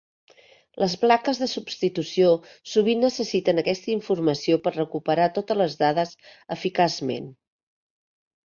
[0.83, 2.31] Les plaques de substitució
[2.71, 6.17] sovint necessiten aquesta informació per recuperar totes les dades
[6.57, 7.33] eficaçment.